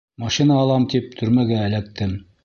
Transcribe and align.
Машина 0.21 0.55
алам 0.61 0.87
тип, 0.93 1.13
төрмәгә 1.19 1.59
эләктем. 1.67 2.17